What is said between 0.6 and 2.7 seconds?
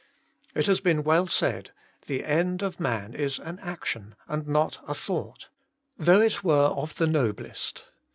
has been well said:' The end